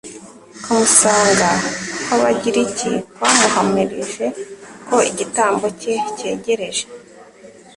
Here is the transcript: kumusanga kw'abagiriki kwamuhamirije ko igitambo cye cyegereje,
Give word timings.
kumusanga 0.63 1.49
kw'abagiriki 2.05 2.91
kwamuhamirije 3.15 4.25
ko 4.87 4.97
igitambo 5.09 5.65
cye 5.79 5.95
cyegereje, 6.17 6.85